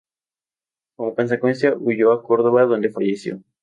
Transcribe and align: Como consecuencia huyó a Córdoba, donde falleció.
Como 0.95 1.13
consecuencia 1.13 1.75
huyó 1.79 2.11
a 2.11 2.23
Córdoba, 2.23 2.63
donde 2.65 2.89
falleció. 2.89 3.39